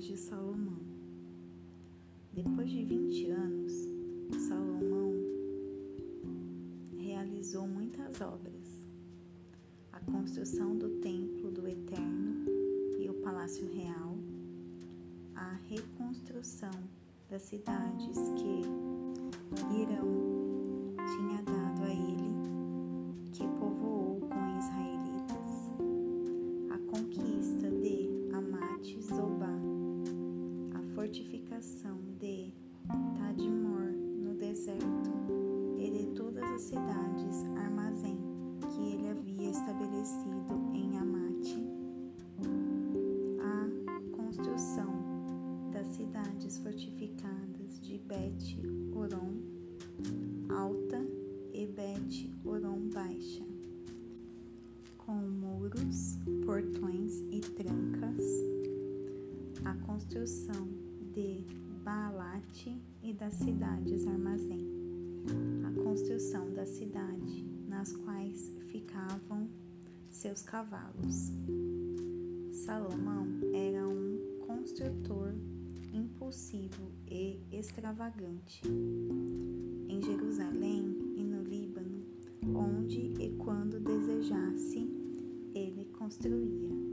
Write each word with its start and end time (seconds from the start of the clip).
de 0.00 0.16
Salomão. 0.16 0.80
Depois 2.32 2.70
de 2.70 2.82
20 2.82 3.30
anos, 3.30 3.72
Salomão 4.48 5.12
realizou 6.98 7.66
muitas 7.66 8.18
obras: 8.22 8.86
a 9.92 10.00
construção 10.00 10.74
do 10.76 11.00
Templo 11.00 11.50
do 11.50 11.68
Eterno 11.68 12.46
e 12.98 13.10
o 13.10 13.14
Palácio 13.22 13.66
Real, 13.70 14.16
a 15.34 15.52
reconstrução 15.68 16.70
das 17.28 17.42
cidades 17.42 18.16
que 18.38 18.62
irão 19.82 20.39
de 32.18 32.52
Tadmor 33.16 33.92
no 34.22 34.34
deserto 34.34 35.10
e 35.78 35.90
de 35.90 36.14
todas 36.14 36.44
as 36.44 36.60
cidades 36.60 37.42
armazém 37.56 38.18
que 38.60 38.82
ele 38.82 39.08
havia 39.08 39.50
estabelecido 39.50 40.52
em 40.74 40.98
Amate, 40.98 41.56
a 43.40 44.14
construção 44.14 44.92
das 45.72 45.86
cidades 45.86 46.58
fortificadas 46.58 47.80
de 47.80 47.96
Bet 47.96 48.60
Oron 48.94 49.40
alta 50.50 51.02
e 51.54 51.66
Bet 51.66 52.30
Oron 52.44 52.90
baixa, 52.92 53.46
com 54.98 55.14
muros, 55.14 56.18
portões 56.44 57.20
e 57.30 57.40
trancas, 57.40 58.22
a 59.64 59.74
construção 59.86 60.59
das 63.20 63.34
cidades 63.34 64.06
armazém, 64.06 64.66
a 65.62 65.82
construção 65.84 66.50
da 66.54 66.64
cidade 66.64 67.44
nas 67.68 67.94
quais 67.94 68.50
ficavam 68.68 69.46
seus 70.08 70.40
cavalos. 70.40 71.30
Salomão 72.50 73.26
era 73.52 73.86
um 73.86 74.46
construtor 74.46 75.34
impulsivo 75.92 76.90
e 77.06 77.38
extravagante. 77.52 78.62
Em 78.66 80.00
Jerusalém 80.00 81.12
e 81.14 81.22
no 81.22 81.42
Líbano, 81.42 82.02
onde 82.54 83.12
e 83.22 83.36
quando 83.36 83.78
desejasse, 83.78 84.88
ele 85.54 85.84
construía. 85.92 86.89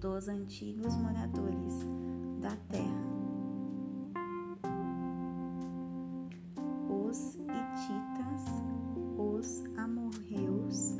Dos 0.00 0.28
antigos 0.28 0.94
moradores 0.96 1.84
da 2.40 2.54
terra, 2.68 3.08
os 6.88 7.34
hititas, 7.34 8.44
os 9.16 9.64
amorreus, 9.76 10.94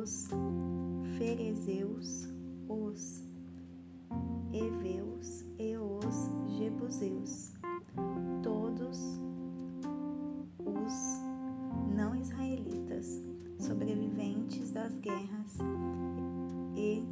os 0.00 0.28
ferezeus, 1.16 2.28
os 2.68 3.22
heveus 4.52 5.44
e 5.58 5.76
os 5.76 6.56
jebuseus, 6.58 7.41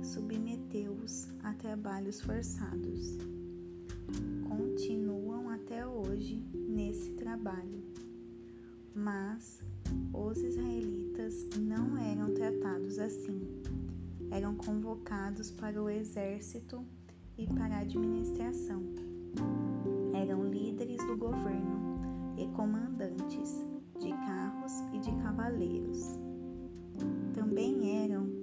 submeteu-os 0.02 1.28
a 1.42 1.52
trabalhos 1.54 2.20
forçados. 2.20 3.18
Continuam 4.48 5.48
até 5.50 5.86
hoje 5.86 6.44
nesse 6.54 7.12
trabalho, 7.12 7.82
mas 8.94 9.60
os 10.12 10.38
israelitas 10.38 11.48
não 11.58 11.96
eram 11.96 12.32
tratados 12.34 12.98
assim. 12.98 13.40
Eram 14.30 14.54
convocados 14.54 15.50
para 15.50 15.82
o 15.82 15.88
exército 15.88 16.84
e 17.36 17.46
para 17.46 17.76
a 17.76 17.80
administração. 17.80 18.82
Eram 20.14 20.48
líderes 20.48 20.98
do 21.06 21.16
governo 21.16 22.34
e 22.36 22.46
comandantes 22.48 23.64
de 23.98 24.10
carros 24.10 24.72
e 24.94 24.98
de 24.98 25.12
cavaleiros. 25.22 26.18
Também 27.34 28.04
eram 28.04 28.39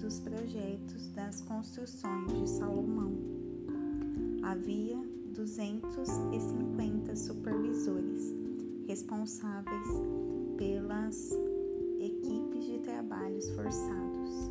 dos 0.00 0.20
projetos 0.20 1.08
das 1.08 1.40
construções 1.40 2.32
de 2.32 2.48
Salomão. 2.48 3.12
Havia 4.42 4.96
250 5.34 7.16
supervisores 7.16 8.34
responsáveis 8.86 9.88
pelas 10.56 11.32
equipes 12.00 12.66
de 12.66 12.78
trabalhos 12.80 13.48
forçados. 13.50 14.50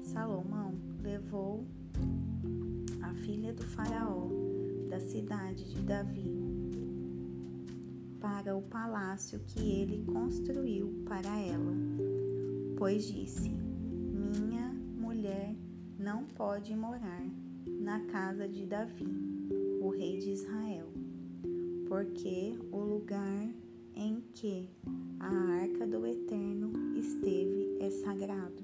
Salomão 0.00 0.74
levou 1.02 1.64
a 3.02 3.14
filha 3.14 3.52
do 3.52 3.64
faraó 3.64 4.28
da 4.88 4.98
cidade 4.98 5.64
de 5.72 5.82
Davi 5.82 6.40
para 8.20 8.56
o 8.56 8.62
palácio 8.62 9.40
que 9.46 9.60
ele 9.60 10.04
construiu 10.04 11.04
para 11.06 11.38
ela, 11.38 11.72
pois 12.76 13.04
disse: 13.04 13.69
Minha 14.30 14.72
mulher 14.96 15.56
não 15.98 16.24
pode 16.24 16.76
morar 16.76 17.26
na 17.66 17.98
casa 18.06 18.48
de 18.48 18.64
Davi, 18.64 19.08
o 19.82 19.88
rei 19.88 20.18
de 20.18 20.30
Israel, 20.30 20.86
porque 21.88 22.56
o 22.70 22.78
lugar 22.78 23.48
em 23.96 24.22
que 24.32 24.68
a 25.18 25.34
arca 25.62 25.84
do 25.84 26.06
Eterno 26.06 26.96
esteve 26.96 27.76
é 27.80 27.90
sagrado. 27.90 28.62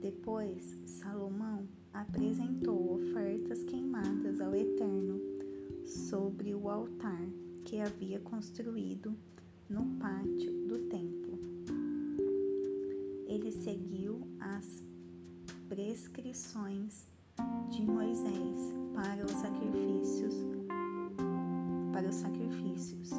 Depois, 0.00 0.76
Salomão 0.84 1.68
apresentou 1.92 2.94
ofertas 2.94 3.62
queimadas 3.62 4.40
ao 4.40 4.52
Eterno 4.52 5.20
sobre 5.86 6.56
o 6.56 6.68
altar 6.68 7.24
que 7.64 7.78
havia 7.78 8.18
construído 8.18 9.16
no 9.68 9.84
pátio 10.00 10.66
do 10.66 10.88
templo. 10.88 11.51
Seguiu 13.60 14.26
as 14.40 14.82
prescrições 15.68 17.06
de 17.70 17.82
Moisés 17.82 18.72
para 18.94 19.24
os 19.24 19.30
sacrifícios, 19.30 20.34
para 21.92 22.08
os 22.08 22.14
sacrifícios, 22.16 23.10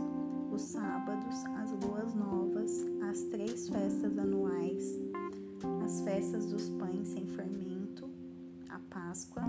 os 0.52 0.62
sábados, 0.62 1.46
as 1.46 1.72
luas 1.86 2.14
novas, 2.16 2.84
as 3.10 3.22
três 3.26 3.70
festas 3.70 4.18
anuais, 4.18 5.00
as 5.86 6.02
festas 6.02 6.52
dos 6.52 6.68
pães 6.72 7.10
sem 7.10 7.28
fermento, 7.28 8.10
a 8.70 8.80
Páscoa, 8.80 9.44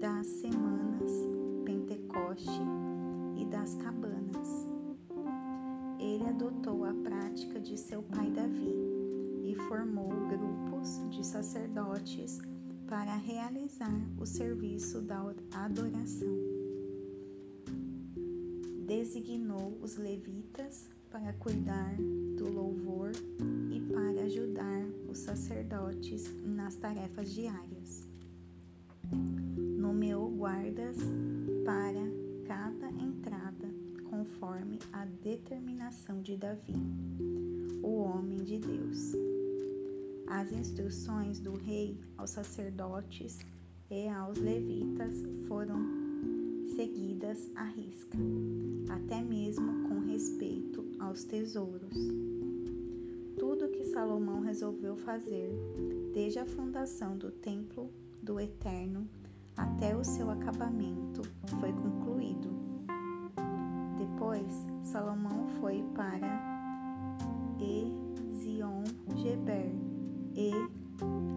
das 0.00 0.26
semanas, 0.26 1.12
Pentecoste 1.64 2.62
e 3.36 3.44
das 3.44 3.74
cabanas. 3.74 4.66
Ele 6.00 6.26
adotou 6.26 6.84
a 6.84 6.94
prática 6.94 7.60
de 7.60 7.78
seu 7.78 8.02
pai 8.02 8.28
Davi 8.30 8.91
formou 9.54 10.08
grupos 10.28 11.00
de 11.10 11.24
sacerdotes 11.24 12.38
para 12.92 13.16
realizar 13.16 14.00
o 14.18 14.26
serviço 14.26 15.00
da 15.00 15.34
adoração. 15.54 16.36
Designou 18.86 19.78
os 19.80 19.96
levitas 19.96 20.88
para 21.10 21.32
cuidar 21.34 21.96
do 22.36 22.50
louvor 22.50 23.12
e 23.70 23.80
para 23.80 24.24
ajudar 24.24 24.86
os 25.08 25.18
sacerdotes 25.18 26.30
nas 26.44 26.74
tarefas 26.76 27.32
diárias. 27.32 28.06
Nomeou 29.78 30.30
guardas 30.30 30.96
para 31.64 32.02
cada 32.46 32.90
entrada, 32.90 33.68
conforme 34.10 34.78
a 34.92 35.04
determinação 35.04 36.20
de 36.20 36.36
Davi, 36.36 36.74
o 37.82 38.02
homem 38.02 38.44
de 38.44 38.58
Deus. 38.58 39.31
As 40.34 40.50
instruções 40.50 41.38
do 41.38 41.54
rei 41.54 42.00
aos 42.16 42.30
sacerdotes 42.30 43.38
e 43.90 44.08
aos 44.08 44.38
levitas 44.38 45.14
foram 45.46 45.78
seguidas 46.74 47.50
à 47.54 47.64
risca, 47.64 48.16
até 48.88 49.20
mesmo 49.20 49.86
com 49.86 50.00
respeito 50.00 50.86
aos 50.98 51.22
tesouros. 51.24 51.94
Tudo 53.38 53.68
que 53.68 53.84
Salomão 53.84 54.40
resolveu 54.40 54.96
fazer, 54.96 55.52
desde 56.14 56.38
a 56.38 56.46
fundação 56.46 57.14
do 57.18 57.30
templo 57.30 57.90
do 58.22 58.40
Eterno 58.40 59.06
até 59.54 59.94
o 59.94 60.02
seu 60.02 60.30
acabamento, 60.30 61.20
foi 61.60 61.74
concluído. 61.74 62.48
Depois, 63.98 64.50
Salomão 64.82 65.46
foi 65.60 65.84
para 65.94 66.40
Ezion 67.60 68.82
Geber 69.14 69.91
e 70.34 70.52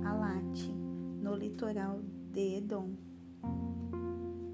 Alate, 0.06 0.71
no 1.21 1.36
litoral 1.36 2.00
de 2.31 2.57
Edom. 2.57 2.92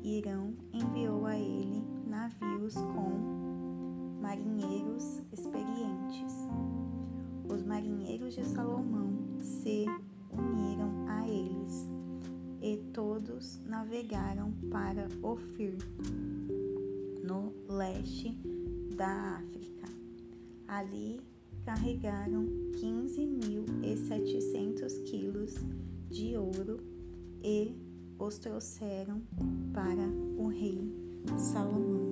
Irão 0.03 0.53
enviou 0.73 1.25
a 1.25 1.37
ele 1.37 1.83
navios 2.07 2.75
com 2.75 4.19
marinheiros 4.21 5.21
experientes. 5.31 6.33
Os 7.47 7.63
marinheiros 7.63 8.33
de 8.33 8.45
Salomão 8.45 9.13
se 9.39 9.85
uniram 10.31 11.07
a 11.07 11.27
eles 11.27 11.87
e 12.61 12.77
todos 12.93 13.59
navegaram 13.65 14.51
para 14.71 15.07
Ofir, 15.21 15.77
no 17.23 17.53
leste 17.67 18.37
da 18.95 19.37
África. 19.37 19.87
Ali 20.67 21.21
carregaram 21.65 22.45
15.700 22.73 25.03
quilos 25.03 25.55
de 26.09 26.35
ouro 26.35 26.79
e 27.43 27.75
os 28.19 28.37
trouxeram 28.37 29.21
para 29.73 30.07
o 30.37 30.47
rei 30.47 30.79
Salomão. 31.37 32.10